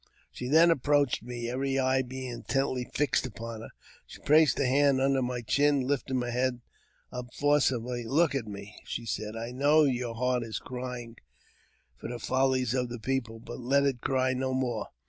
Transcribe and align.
She 0.31 0.47
then 0.47 0.71
approached 0.71 1.21
me, 1.21 1.47
every 1.47 1.77
eye 1.77 2.01
being 2.01 2.31
intently 2.31 2.85
fixed 2.91 3.27
upon 3.27 3.61
her. 3.61 3.69
She 4.07 4.19
placed 4.23 4.57
her 4.57 4.65
hand 4.65 4.99
under 4.99 5.21
my 5.21 5.41
chin, 5.41 5.75
and 5.75 5.83
lifted 5.87 6.15
my 6.15 6.31
head 6.31 6.61
forcibly 7.35 8.05
up. 8.05 8.09
"Look 8.09 8.33
at 8.33 8.47
me," 8.47 8.77
she 8.83 9.05
said; 9.05 9.35
"I 9.35 9.51
know 9.51 9.83
that 9.83 9.91
your 9.93 10.15
heart 10.15 10.41
is 10.41 10.57
crying 10.57 11.17
for 11.97 12.09
th3 12.09 12.19
follies 12.19 12.73
of 12.73 12.89
the 12.89 12.97
peojle. 12.97 13.45
But 13.45 13.59
let 13.59 13.83
it 13.83 14.01
cry 14.01 14.33
no 14.33 14.55
more. 14.55 14.87